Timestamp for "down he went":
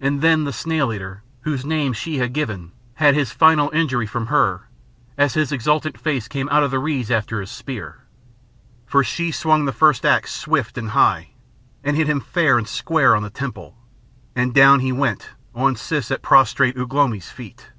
14.54-15.30